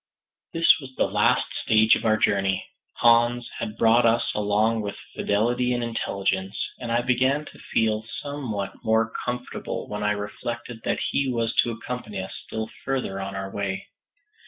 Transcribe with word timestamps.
This 0.51 0.79
was 0.79 0.95
the 0.95 1.05
last 1.05 1.45
stage 1.61 1.93
of 1.95 2.05
our 2.05 2.17
journey. 2.17 2.65
Hans 2.95 3.47
had 3.59 3.77
brought 3.77 4.03
us 4.03 4.31
along 4.33 4.81
with 4.81 4.97
fidelity 5.15 5.73
and 5.75 5.83
intelligence, 5.83 6.57
and 6.79 6.91
I 6.91 7.03
began 7.03 7.45
to 7.45 7.59
feel 7.59 8.03
somewhat 8.21 8.83
more 8.83 9.13
comfortable 9.23 9.87
when 9.87 10.01
I 10.01 10.13
reflected 10.13 10.79
that 10.85 10.97
he 11.11 11.29
was 11.31 11.53
to 11.57 11.69
accompany 11.69 12.19
us 12.19 12.33
still 12.43 12.67
farther 12.83 13.21
on 13.21 13.35
our 13.35 13.51
way. 13.51 13.89